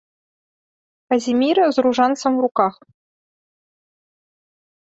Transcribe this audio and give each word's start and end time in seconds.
Казіміра 1.13 1.63
з 1.77 1.85
ружанцам 1.87 2.31
у 2.41 2.47
руках. 2.47 2.75